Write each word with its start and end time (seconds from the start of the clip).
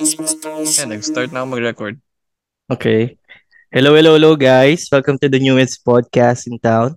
Yeah, 0.00 0.88
nag-start 0.88 1.28
na 1.28 1.44
ako 1.44 1.48
mag-record. 1.52 2.00
Okay. 2.72 3.20
Hello, 3.68 3.92
hello, 3.92 4.16
hello, 4.16 4.32
guys. 4.32 4.88
Welcome 4.88 5.20
to 5.20 5.28
the 5.28 5.36
newest 5.36 5.84
podcast 5.84 6.48
in 6.48 6.56
town, 6.56 6.96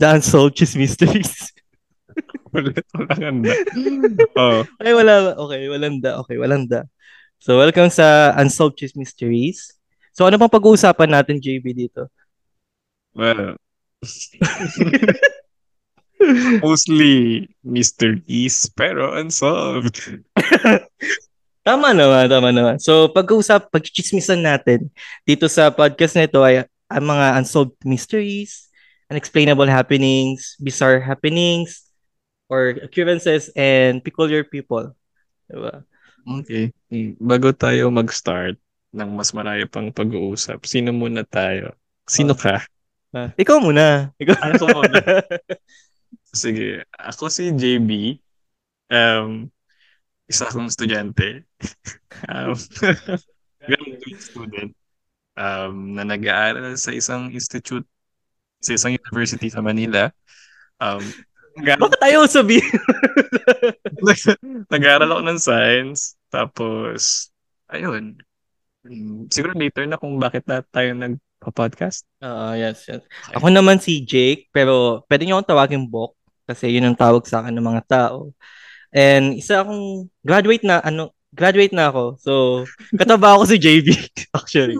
The 0.00 0.16
Unsolved 0.16 0.56
Cheese 0.56 0.72
Mysteries. 0.72 1.52
Ulit, 2.56 2.80
walang 2.96 3.20
handa. 3.20 3.52
oh, 4.40 4.64
okay, 4.80 4.94
wala. 4.96 5.36
Okay, 5.36 5.68
walang 5.68 6.00
da. 6.00 6.24
Okay, 6.24 6.40
walang 6.40 6.64
da. 6.64 6.88
So, 7.36 7.60
welcome 7.60 7.92
sa 7.92 8.32
Unsolved 8.40 8.80
Cheese 8.80 8.96
Mysteries. 8.96 9.76
So, 10.16 10.24
ano 10.24 10.40
pang 10.40 10.48
pag-uusapan 10.48 11.20
natin, 11.20 11.44
JB, 11.44 11.76
dito? 11.76 12.08
well. 13.12 13.60
Mostly 16.64 17.44
mysteries, 17.60 18.72
pero 18.72 19.20
unsolved. 19.20 20.00
Tama 21.68 21.92
naman, 21.92 22.32
tama 22.32 22.48
naman. 22.48 22.80
So, 22.80 23.12
pag-uusap, 23.12 23.68
pag-chismisan 23.68 24.40
natin 24.40 24.88
dito 25.28 25.44
sa 25.52 25.68
podcast 25.68 26.16
na 26.16 26.24
ito 26.24 26.40
ay 26.40 26.64
ang 26.88 27.04
mga 27.04 27.36
unsolved 27.36 27.76
mysteries, 27.84 28.72
unexplainable 29.12 29.68
happenings, 29.68 30.56
bizarre 30.56 30.96
happenings, 30.96 31.92
or 32.48 32.72
occurrences, 32.80 33.52
and 33.52 34.00
peculiar 34.00 34.48
people. 34.48 34.96
Diba? 35.44 35.84
Okay. 36.40 36.72
Bago 37.20 37.52
tayo 37.52 37.92
mag-start 37.92 38.56
ng 38.96 39.10
mas 39.12 39.36
marami 39.36 39.68
pang 39.68 39.92
pag-uusap, 39.92 40.64
sino 40.64 40.88
muna 40.96 41.20
tayo? 41.20 41.76
Sino 42.08 42.32
ka? 42.32 42.64
Ah, 43.12 43.36
ikaw 43.36 43.60
muna. 43.60 44.16
Ikaw. 44.16 44.56
Ako 44.56 44.64
muna. 44.72 45.04
Sige. 46.32 46.88
Ako 46.96 47.28
si 47.28 47.52
JB. 47.52 48.16
Um, 48.88 49.52
isa 50.24 50.48
akong 50.48 50.72
estudyante. 50.72 51.47
Um, 52.28 52.54
graduate 53.68 54.22
student. 54.22 54.72
Um, 55.38 55.94
na 55.94 56.02
nag-aaral 56.02 56.74
sa 56.74 56.90
isang 56.90 57.30
institute, 57.30 57.86
sa 58.58 58.74
isang 58.74 58.98
university 58.98 59.46
sa 59.46 59.62
Manila. 59.62 60.10
Um, 60.82 61.02
Bakit 61.58 62.02
ayaw 62.02 62.26
sabihin? 62.26 62.66
nag-aaral 64.74 65.14
ako 65.14 65.22
ng 65.26 65.38
science. 65.38 66.18
Tapos, 66.30 67.30
ayun. 67.70 68.18
Siguro 69.30 69.54
later 69.54 69.86
na 69.86 69.98
kung 69.98 70.18
bakit 70.18 70.46
na 70.46 70.62
tayo 70.74 70.94
nagpa-podcast. 70.94 72.06
Oo, 72.22 72.54
yes, 72.54 72.86
yes. 72.86 73.02
Ako 73.34 73.50
naman 73.50 73.82
si 73.82 74.02
Jake, 74.02 74.50
pero 74.54 75.02
pwede 75.10 75.26
niyo 75.26 75.38
akong 75.38 75.50
tawagin 75.54 75.86
Bok 75.86 76.18
kasi 76.48 76.72
yun 76.72 76.88
ang 76.88 76.96
tawag 76.96 77.28
sa 77.28 77.44
akin 77.44 77.52
ng 77.52 77.66
mga 77.66 77.82
tao. 77.84 78.32
And 78.88 79.36
isa 79.36 79.60
akong 79.60 80.08
graduate 80.24 80.64
na 80.64 80.80
ano, 80.80 81.12
graduate 81.38 81.70
na 81.70 81.94
ako. 81.94 82.18
So, 82.18 82.32
katabaho 82.98 83.46
ko 83.46 83.46
si 83.46 83.62
JB 83.62 83.94
actually. 84.38 84.74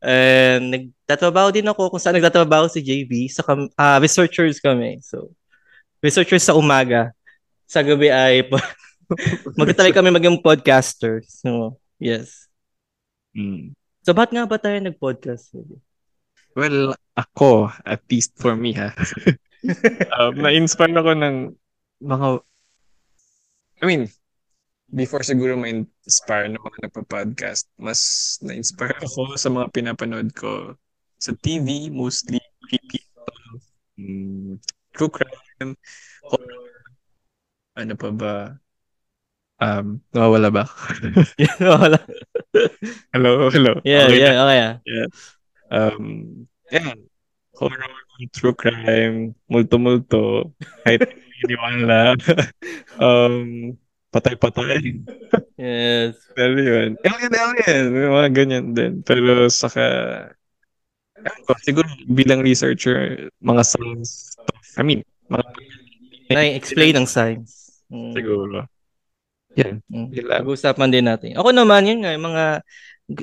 And 0.00 0.72
nagtatrabaho 0.72 1.52
din 1.52 1.68
ako 1.68 1.92
kung 1.92 2.00
saan 2.00 2.16
nagtatrabaho 2.16 2.72
si 2.72 2.80
JB 2.80 3.28
sa 3.28 3.44
kam- 3.44 3.68
ah, 3.76 4.00
researchers 4.00 4.56
kami. 4.64 5.04
So, 5.04 5.28
researchers 6.00 6.48
sa 6.48 6.56
umaga. 6.56 7.12
Sa 7.68 7.84
gabi 7.84 8.08
ay 8.08 8.48
magtatry 9.60 9.92
kami 9.92 10.08
maging 10.08 10.40
podcasters. 10.40 11.44
So, 11.44 11.76
yes. 12.00 12.48
Mm. 13.36 13.76
So, 14.00 14.16
ba't 14.16 14.32
nga 14.32 14.48
ba 14.48 14.56
tayo 14.56 14.80
nag-podcast? 14.80 15.52
Well, 16.56 16.96
ako, 17.18 17.68
at 17.84 18.00
least 18.08 18.36
for 18.38 18.54
me 18.54 18.72
ha, 18.78 18.94
um, 20.20 20.38
na-inspire 20.38 20.94
ako 20.94 21.12
ng 21.18 21.36
mga, 22.04 22.28
I 23.82 23.84
mean, 23.88 24.02
before 24.90 25.24
siguro 25.24 25.56
ma-inspire 25.56 26.48
na 26.52 26.60
mga 26.60 26.88
nagpa-podcast, 26.88 27.70
mas 27.80 28.00
na-inspire 28.44 28.96
ako 29.00 29.34
sa 29.38 29.48
mga 29.48 29.70
pinapanood 29.72 30.30
ko 30.36 30.76
sa 31.16 31.32
TV, 31.40 31.88
mostly 31.88 32.40
creepy, 32.68 33.00
um, 33.96 34.60
true 34.92 35.08
crime, 35.08 35.72
horror, 36.28 36.68
ano 37.74 37.92
pa 37.96 38.10
ba, 38.12 38.34
um, 39.60 40.00
nawawala 40.12 40.48
ba? 40.52 40.64
Wala. 41.80 41.98
hello, 43.12 43.48
hello. 43.50 43.72
yeah, 43.82 44.04
Okay 44.06 44.20
na. 44.20 44.24
yeah, 44.28 44.34
okay. 44.44 44.60
ah. 44.60 44.74
Yeah. 44.84 45.08
Um, 45.72 46.04
yeah. 46.70 46.94
Horror, 47.54 47.86
true 48.34 48.54
crime, 48.54 49.34
multo-multo, 49.46 50.52
kahit 50.82 51.06
hindi 51.42 51.54
wala. 51.54 52.18
um, 52.98 53.74
patay-patay. 54.14 55.02
Yes. 55.58 56.14
Pero 56.38 56.54
yun. 56.54 56.94
Alien, 57.02 57.34
alien. 57.34 57.84
Mga 57.90 58.28
ganyan 58.30 58.66
din. 58.70 58.92
Pero 59.02 59.50
saka, 59.50 59.82
ko, 61.42 61.52
siguro 61.58 61.88
bilang 62.06 62.46
researcher, 62.46 63.26
mga 63.42 63.62
science. 63.66 64.38
I 64.78 64.82
mean, 64.86 65.02
mga 65.26 65.44
Na-explain 66.30 66.94
ang 66.96 67.08
science. 67.10 67.84
Mm. 67.92 68.12
siguro. 68.16 68.58
Yan. 69.54 69.82
Mm. 69.86 70.08
Lang. 70.24 70.40
Pag-usapan 70.46 70.90
din 70.90 71.06
natin. 71.06 71.36
Ako 71.36 71.52
naman, 71.52 71.86
yun 71.86 72.00
nga, 72.02 72.14
yung 72.14 72.26
mga 72.26 72.44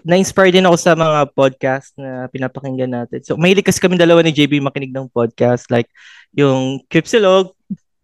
na-inspire 0.06 0.54
din 0.54 0.68
ako 0.70 0.78
sa 0.78 0.94
mga 0.94 1.34
podcast 1.34 1.98
na 1.98 2.30
pinapakinggan 2.30 2.94
natin. 2.94 3.26
So, 3.26 3.34
mahilig 3.34 3.66
kasi 3.66 3.82
kami 3.82 3.98
dalawa 3.98 4.22
ni 4.22 4.30
JB 4.30 4.62
makinig 4.62 4.94
ng 4.94 5.10
podcast 5.10 5.66
like 5.74 5.90
yung 6.38 6.86
Cripsilog. 6.86 7.58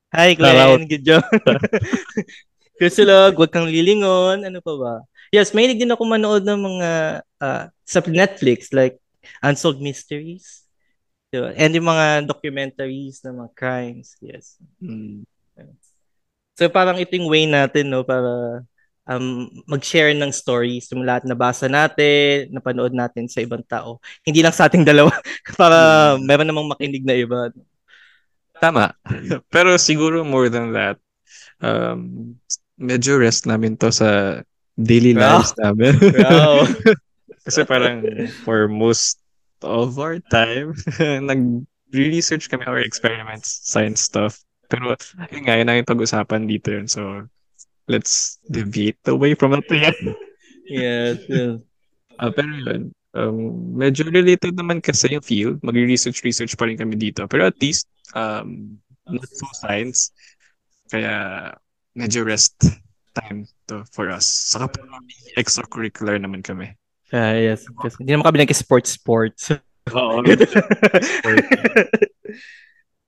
Hi, 0.09 0.33
Glenn. 0.33 0.89
Good 0.89 1.05
job. 1.05 1.21
Cripsilog, 2.77 3.33
Huwag 3.33 3.51
Kang 3.51 3.65
Lilingon. 3.65 4.45
Ano 4.45 4.61
pa 4.61 4.73
ba? 4.77 4.95
Yes, 5.33 5.51
mahilig 5.51 5.81
din 5.81 5.91
ako 5.91 6.05
manood 6.05 6.45
ng 6.45 6.59
mga 6.61 6.89
ah, 7.41 7.65
sa 7.83 7.99
Netflix 8.05 8.71
like 8.71 9.01
Unsolved 9.41 9.81
Mysteries. 9.81 10.63
Diba? 11.33 11.51
And 11.57 11.75
yung 11.75 11.89
mga 11.91 12.29
documentaries 12.29 13.19
ng 13.25 13.43
mga 13.43 13.51
crimes. 13.57 14.15
Yes. 14.23 14.61
Mm. 14.79 15.27
So 16.57 16.71
parang 16.71 16.97
ito 16.97 17.13
yung 17.13 17.27
way 17.29 17.45
natin 17.45 17.91
no 17.91 18.01
para 18.01 18.63
um, 19.07 19.47
mag-share 19.65 20.11
ng 20.13 20.31
stories 20.33 20.91
yung 20.91 21.07
lahat 21.07 21.23
nabasa 21.23 21.71
natin, 21.71 22.51
napanood 22.51 22.91
natin 22.91 23.25
sa 23.31 23.41
ibang 23.41 23.63
tao. 23.63 24.03
Hindi 24.21 24.43
lang 24.43 24.53
sa 24.53 24.67
ating 24.67 24.83
dalawa 24.83 25.11
para 25.59 26.15
meron 26.21 26.47
namang 26.47 26.71
makinig 26.71 27.03
na 27.07 27.15
iba. 27.15 27.51
Tama. 28.57 28.93
Pero 29.53 29.77
siguro 29.79 30.25
more 30.27 30.49
than 30.49 30.73
that, 30.73 30.97
um, 31.61 32.35
medyo 32.77 33.17
rest 33.19 33.45
namin 33.45 33.75
to 33.77 33.89
sa 33.91 34.41
daily 34.77 35.13
Wow. 35.17 35.41
lives 35.41 35.51
namin. 35.57 35.93
Wow. 36.21 36.65
Kasi 37.47 37.63
parang 37.63 38.03
for 38.43 38.67
most 38.67 39.19
of 39.63 39.97
our 39.97 40.19
time, 40.29 40.75
nag-research 41.31 42.51
kami 42.51 42.67
our 42.67 42.83
experiments, 42.83 43.63
science 43.63 44.03
stuff. 44.03 44.43
Pero 44.67 44.99
yun 45.31 45.41
nga, 45.47 45.55
yun 45.55 45.71
ang 45.71 45.87
pag-usapan 45.87 46.43
dito 46.45 46.75
yun. 46.75 46.91
So, 46.91 47.23
let's 47.87 48.43
deviate 48.51 48.99
away 49.07 49.31
from 49.33 49.55
that. 49.55 49.63
yes, 50.67 51.23
yes. 51.31 51.63
Ah, 52.19 52.35
pero 52.35 52.51
yun, 52.51 52.91
um, 53.15 53.37
medyo 53.79 54.03
related 54.11 54.59
naman 54.59 54.83
kasi 54.83 55.15
yung 55.15 55.23
field. 55.23 55.63
Mag-research, 55.63 56.19
research 56.27 56.53
pa 56.59 56.67
rin 56.67 56.75
kami 56.75 56.99
dito. 56.99 57.23
Pero 57.31 57.47
at 57.47 57.55
least, 57.63 57.87
um, 58.11 58.75
not 59.07 59.23
so 59.31 59.47
science. 59.55 60.11
Kaya, 60.91 61.55
medyo 61.97 62.21
rest 62.21 62.61
time 63.17 63.49
to 63.65 63.81
for 63.89 64.13
us. 64.13 64.29
Saka 64.53 64.69
pa 64.69 64.79
extracurricular 65.33 66.21
naman 66.21 66.45
kami. 66.45 66.77
Ah, 67.09 67.33
yes. 67.33 67.65
Kasi 67.65 68.05
hindi 68.05 68.13
naman 68.13 68.29
kami 68.29 68.45
nag-sports 68.45 68.93
sports. 68.93 69.49
Oo. 69.89 70.21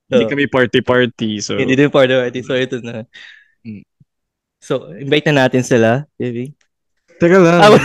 Hindi 0.09 0.25
So, 0.25 0.31
kami 0.33 0.49
party-party. 0.49 1.31
So, 1.37 1.53
hindi 1.53 1.77
din 1.77 1.93
part 1.93 2.09
of 2.09 2.25
it. 2.25 2.33
So 2.41 2.57
ito 2.57 2.81
na. 2.81 3.05
Mm. 3.61 3.85
So, 4.57 4.89
invite 4.97 5.29
na 5.29 5.45
natin 5.45 5.61
sila, 5.61 6.09
baby. 6.17 6.57
teka 7.21 7.37
lang. 7.37 7.61
Ah, 7.61 7.77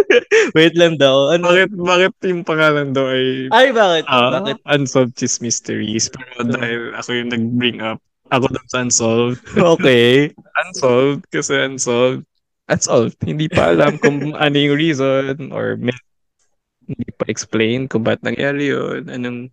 wait 0.56 0.72
lang 0.72 0.96
daw. 0.96 1.36
Ano? 1.36 1.52
bakit, 1.52 1.70
bakit 1.76 2.12
yung 2.24 2.48
pangalan 2.48 2.96
daw 2.96 3.12
ay 3.12 3.52
Ay, 3.52 3.66
bakit? 3.76 4.08
ah, 4.08 4.40
bakit? 4.40 4.56
Unsolved 4.64 5.20
Cheese 5.20 5.44
Mysteries? 5.44 6.08
Pero 6.08 6.48
dahil 6.48 6.96
ako 6.96 7.08
yung 7.12 7.28
nag-bring 7.28 7.84
up, 7.84 8.00
ako 8.30 8.46
daw 8.50 8.64
sa 8.66 8.82
Unsolved. 8.82 9.42
Okay. 9.54 10.34
unsolved 10.66 11.24
kasi 11.30 11.52
unsolved. 11.62 12.24
Unsolved. 12.66 13.18
Hindi 13.22 13.46
pa 13.46 13.70
alam 13.70 14.00
kung 14.00 14.32
ano 14.44 14.56
yung 14.56 14.76
reason 14.76 15.52
or 15.54 15.78
may, 15.78 15.94
hindi 16.86 17.10
pa 17.14 17.26
explain 17.30 17.86
kung 17.86 18.02
ba't 18.02 18.22
nangyari 18.22 18.70
yun. 18.74 19.06
Anong 19.06 19.50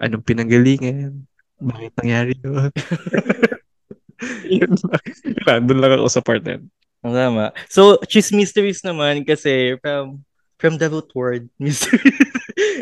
anong 0.00 0.24
pinanggalingan. 0.24 1.28
Bakit 1.58 1.92
nangyari 2.00 2.32
yun. 2.40 2.70
yun 4.58 4.72
lang. 5.44 5.60
Doon 5.66 5.80
lang 5.80 5.92
ako 5.98 6.08
sa 6.08 6.24
part 6.24 6.40
na 6.44 6.56
yun. 6.56 6.64
Tama. 6.98 7.54
So, 7.70 8.00
cheese 8.10 8.34
mysteries 8.34 8.82
naman 8.82 9.22
kasi 9.22 9.78
from 9.78 10.26
from 10.58 10.76
the 10.76 10.90
root 10.90 11.08
word, 11.14 11.48
mystery. 11.62 12.12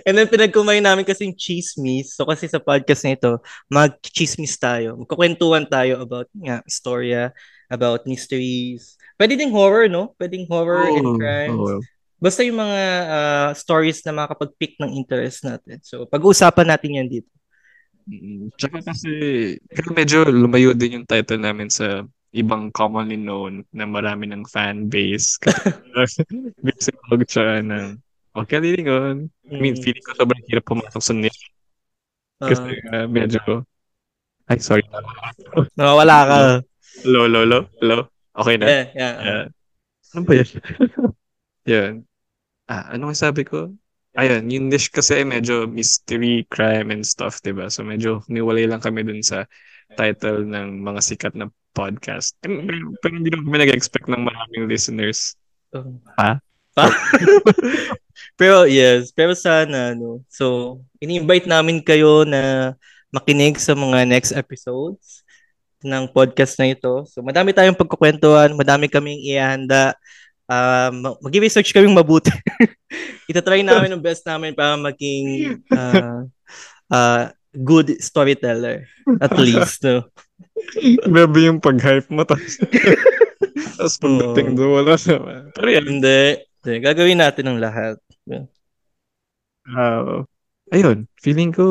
And 0.08 0.16
then 0.16 0.26
pinagkumain 0.32 0.82
namin 0.82 1.04
kasi 1.04 1.28
yung 1.28 1.36
chismis. 1.36 2.16
So 2.16 2.24
kasi 2.24 2.48
sa 2.48 2.58
podcast 2.62 3.04
na 3.04 3.14
ito, 3.14 3.32
mag-chismis 3.68 4.56
tayo. 4.56 4.96
Magkukwentuhan 5.04 5.68
tayo 5.68 6.00
about 6.00 6.30
nga, 6.32 6.64
istorya, 6.64 7.30
about 7.68 8.06
mysteries, 8.08 8.96
Pwede 9.16 9.32
ding 9.32 9.52
horror, 9.52 9.88
no? 9.88 10.12
Pwedeng 10.20 10.44
horror 10.44 10.84
and 10.92 11.08
Oo, 11.08 11.16
crimes. 11.16 11.56
oo. 11.56 11.80
Basta 12.20 12.44
yung 12.44 12.60
mga 12.60 12.80
ah, 13.08 13.50
stories 13.56 14.04
na 14.04 14.12
makakapag-pick 14.12 14.76
ng 14.80 14.92
interest 14.92 15.44
natin. 15.44 15.80
So, 15.80 16.04
pag-uusapan 16.04 16.68
natin 16.68 17.00
yan 17.00 17.08
dito. 17.08 17.32
Mm, 18.06 18.52
Tsaka 18.60 18.84
kasi, 18.84 19.10
medyo 19.92 20.28
lumayo 20.28 20.76
din 20.76 21.00
yung 21.00 21.08
title 21.08 21.40
namin 21.40 21.72
sa 21.72 22.04
ibang 22.36 22.68
commonly 22.70 23.16
known 23.16 23.64
na 23.72 23.88
marami 23.88 24.28
ng 24.28 24.44
fan 24.44 24.92
base. 24.92 25.40
Kasi 25.40 26.20
Hog 27.08 27.22
tsaka 27.24 27.64
ng 27.64 27.96
Okay, 28.36 28.60
Lilingon. 28.60 29.32
I 29.48 29.56
mean, 29.56 29.72
Mm. 29.72 29.80
feeling 29.80 30.04
ko 30.04 30.12
sobrang 30.12 30.44
hirap 30.44 30.68
pumasok 30.68 31.00
sa 31.00 31.16
niche. 31.16 31.48
Kasi 32.36 32.68
uh, 32.92 33.08
medyo, 33.08 33.64
ay 34.52 34.60
sorry. 34.60 34.84
nawawala 35.80 36.16
ka. 36.28 36.36
Hello, 37.00 37.24
hello, 37.24 37.40
hello, 37.48 37.60
hello. 37.80 37.98
Okay 38.36 38.60
na. 38.60 38.66
Yeah, 38.68 38.84
yeah. 38.92 39.14
ah. 39.16 39.24
Yeah. 39.24 39.44
Ano 40.12 40.20
ba 40.28 40.32
yun? 40.36 40.48
yun. 41.64 41.92
Ah, 42.68 42.92
ano 42.92 43.08
nga 43.08 43.16
sabi 43.16 43.48
ko? 43.48 43.72
Ayun, 44.20 44.48
yung 44.52 44.68
niche 44.68 44.92
kasi 44.92 45.24
ay 45.24 45.26
medyo 45.28 45.64
mystery, 45.64 46.44
crime, 46.52 46.92
and 46.92 47.04
stuff, 47.08 47.40
diba? 47.40 47.72
So 47.72 47.88
medyo 47.88 48.20
niwalay 48.28 48.68
lang 48.68 48.84
kami 48.84 49.00
dun 49.00 49.24
sa 49.24 49.48
title 49.96 50.44
ng 50.44 50.84
mga 50.84 51.00
sikat 51.00 51.32
na 51.36 51.48
podcast. 51.76 52.32
Pero, 52.40 52.96
pero 53.04 53.12
hindi 53.12 53.28
naman 53.28 53.52
kami 53.52 53.68
nag-expect 53.68 54.08
ng 54.08 54.24
maraming 54.24 54.64
listeners. 54.64 55.36
Oh. 55.76 56.00
Ha? 56.16 56.40
Pa? 56.72 56.88
pero 58.40 58.64
yes, 58.64 59.12
pero 59.12 59.36
sana 59.36 59.92
no. 59.92 60.24
So, 60.32 60.80
ini-invite 61.04 61.44
namin 61.44 61.84
kayo 61.84 62.24
na 62.24 62.72
makinig 63.12 63.60
sa 63.60 63.76
mga 63.76 64.08
next 64.08 64.32
episodes 64.32 65.24
ng 65.84 66.08
podcast 66.12 66.56
na 66.56 66.72
ito. 66.72 67.04
So, 67.08 67.20
madami 67.20 67.52
tayong 67.52 67.76
pagkukwentuhan, 67.76 68.56
madami 68.56 68.88
kaming 68.88 69.20
ihanda. 69.20 69.92
Um, 70.46 71.16
mag-research 71.20 71.74
kaming 71.74 71.96
mabuti. 71.96 72.32
Itatry 73.30 73.66
namin 73.66 73.92
ang 73.92 74.02
best 74.02 74.22
namin 74.22 74.54
para 74.54 74.78
maging 74.78 75.58
uh, 75.74 76.22
uh, 76.92 77.24
good 77.52 77.98
storyteller. 77.98 78.86
At 79.18 79.34
least, 79.38 79.82
no? 79.82 80.06
Grabe 81.04 81.38
yung 81.46 81.60
pag-hype 81.60 82.08
mo. 82.08 82.24
Tapos, 82.24 82.56
tapos 83.78 83.96
pagdating 84.00 84.48
Oo. 84.52 84.56
doon, 84.56 84.72
wala 84.82 84.94
naman. 84.96 85.40
Pero 85.52 85.68
yan, 85.68 85.86
Hindi. 85.86 86.20
Hindi. 86.62 86.72
Gagawin 86.82 87.20
natin 87.22 87.44
ang 87.46 87.58
lahat. 87.62 87.96
ah, 89.70 90.26
ayun, 90.74 91.06
feeling 91.22 91.54
ko 91.54 91.64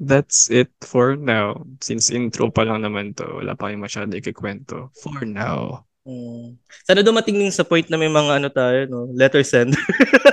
that's 0.00 0.52
it 0.52 0.68
for 0.84 1.16
now. 1.16 1.64
Since 1.80 2.12
intro 2.12 2.52
pa 2.52 2.68
lang 2.68 2.84
naman 2.84 3.16
to, 3.16 3.24
wala 3.40 3.56
pa 3.56 3.68
kayong 3.68 3.84
masyado 3.84 4.12
ikikwento. 4.12 4.92
For 5.00 5.24
now. 5.24 5.84
Mm. 6.06 6.54
Sana 6.86 7.02
dumating 7.02 7.34
din 7.34 7.50
sa 7.50 7.66
point 7.66 7.82
na 7.90 7.98
may 7.98 8.06
mga 8.06 8.38
ano 8.38 8.48
tayo, 8.52 8.78
no? 8.86 9.10
Letter 9.10 9.42
send. 9.42 9.74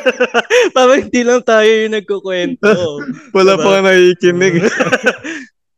Parang 0.78 1.10
hindi 1.10 1.26
lang 1.26 1.42
tayo 1.42 1.66
yung 1.66 1.98
nagkukwento. 1.98 2.70
Wala 3.38 3.58
Diba? 3.58 3.64
pa 3.66 3.70
nga 3.74 3.82
nakikinig. 3.90 4.54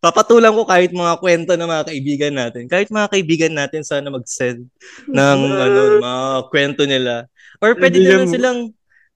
Papatulan 0.05 0.53
ko 0.53 0.63
kahit 0.63 0.93
mga 0.93 1.17
kwento 1.17 1.57
ng 1.57 1.65
mga 1.65 1.85
kaibigan 1.89 2.33
natin. 2.37 2.63
Kahit 2.69 2.93
mga 2.93 3.09
kaibigan 3.09 3.53
natin 3.57 3.81
sana 3.81 4.13
mag-send 4.13 4.69
ng 5.09 5.39
ano, 5.65 5.79
mga 5.97 6.25
kwento 6.53 6.85
nila. 6.85 7.25
Or 7.57 7.73
pwede 7.73 7.97
Hindi 7.97 8.13
din 8.13 8.29
silang 8.29 8.59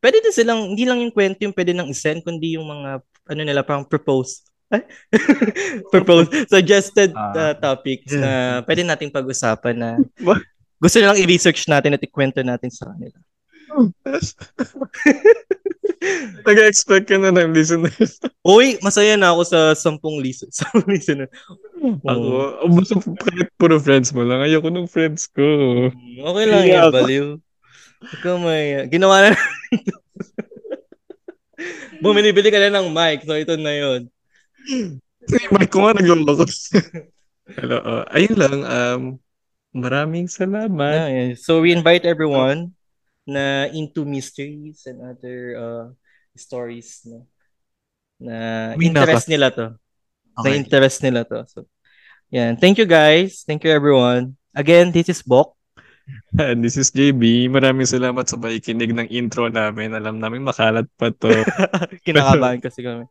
pwede 0.01 0.17
din 0.23 0.33
silang 0.33 0.73
hindi 0.73 0.87
lang 0.87 1.03
yung 1.03 1.13
kwento 1.13 1.43
yung 1.43 1.53
pwede 1.53 1.75
nang 1.75 1.91
i-send 1.91 2.23
kundi 2.23 2.55
yung 2.57 2.65
mga 2.65 3.03
ano 3.03 3.41
nila 3.43 3.61
parang 3.61 3.83
propose 3.83 4.47
propose 5.93 6.31
suggested 6.47 7.11
uh, 7.11 7.51
Ah. 7.51 7.53
topics 7.53 8.15
Yeah. 8.15 8.23
na 8.23 8.31
pwede 8.65 8.87
nating 8.87 9.11
pag-usapan 9.11 9.75
na 9.75 9.89
gusto 10.79 10.95
nilang 10.97 11.19
i-research 11.19 11.67
natin 11.67 11.93
at 11.93 12.01
ikwento 12.01 12.39
natin 12.39 12.71
sa 12.71 12.87
kanila. 12.89 13.19
Nag-expect 16.47 17.11
ka 17.11 17.19
na 17.19 17.31
ng 17.35 17.51
listeners. 17.51 18.19
Uy, 18.47 18.79
masaya 18.79 19.19
na 19.19 19.35
ako 19.35 19.41
sa 19.43 19.59
10 19.75 19.99
listen. 20.23 20.47
10 20.47 20.87
listener. 20.87 21.27
Ako, 22.07 22.27
oh, 22.63 22.71
basta 22.71 22.95
kahit 22.99 23.49
puro 23.59 23.75
friends 23.79 24.15
mo 24.15 24.23
lang. 24.23 24.39
Ayoko 24.43 24.71
ng 24.71 24.87
friends 24.87 25.27
ko. 25.27 25.43
Okay 26.19 26.45
lang 26.47 26.63
Kaya 26.63 26.87
yan, 26.87 26.91
baliw. 26.91 27.27
Ikaw 28.19 28.35
may... 28.39 28.87
Ginawa 28.87 29.27
na 29.27 29.29
Bumili-bili 32.03 32.47
ka 32.47 32.59
na 32.63 32.79
ng 32.79 32.95
mic, 32.95 33.27
so 33.27 33.35
ito 33.35 33.59
na 33.59 33.75
yun. 33.75 34.07
Mic 35.51 35.67
ko 35.67 35.83
nga 35.83 35.99
nagluloko. 35.99 36.47
Hello. 37.59 37.77
oh, 37.83 38.03
ayun 38.15 38.35
lang. 38.39 38.57
Um, 38.63 39.01
maraming 39.75 40.31
salamat. 40.31 40.95
Yeah, 40.95 41.09
yeah. 41.11 41.29
So 41.35 41.59
we 41.59 41.75
invite 41.75 42.07
everyone 42.07 42.71
na 43.29 43.69
into 43.69 44.03
mysteries 44.03 44.89
and 44.89 45.05
other 45.05 45.37
uh, 45.53 45.85
stories 46.33 47.05
no? 47.05 47.29
na 48.19 48.73
May 48.75 48.89
interest 48.89 49.29
nila 49.29 49.53
to. 49.53 49.77
Na 50.41 50.49
Okay. 50.49 50.55
interest 50.55 51.03
nila 51.03 51.27
to. 51.27 51.43
So, 51.51 51.67
yan. 52.31 52.55
Thank 52.55 52.79
you 52.79 52.87
guys. 52.87 53.43
Thank 53.43 53.67
you 53.67 53.71
everyone. 53.71 54.39
Again, 54.55 54.91
this 54.95 55.11
is 55.11 55.19
Bok. 55.21 55.55
And 56.39 56.61
this 56.65 56.77
is 56.77 56.89
JB. 56.89 57.51
Maraming 57.51 57.85
salamat 57.85 58.25
sa 58.25 58.39
pakikinig 58.39 58.95
ng 58.95 59.07
intro 59.11 59.51
namin. 59.51 59.93
Alam 59.93 60.17
namin 60.17 60.41
makalat 60.41 60.87
pa 60.97 61.13
to. 61.13 61.29
Kinakabahan 62.05 62.63
kasi 62.63 62.81
kami. 62.81 63.05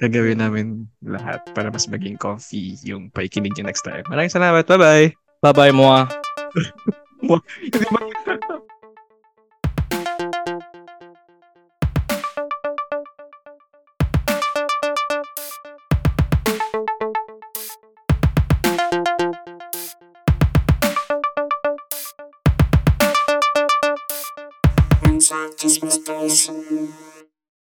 Gagawin 0.00 0.40
namin 0.42 0.90
lahat 1.04 1.46
para 1.54 1.70
mas 1.70 1.86
maging 1.86 2.18
comfy 2.18 2.74
yung 2.82 3.08
pakikinig 3.12 3.54
niyo 3.54 3.64
next 3.68 3.86
time. 3.86 4.02
Maraming 4.10 4.32
salamat. 4.32 4.66
Bye-bye. 4.66 5.14
Bye-bye 5.42 5.74
mo 5.74 5.86
ah. 5.90 6.06
Hindi 7.62 7.86
ba- 7.86 8.80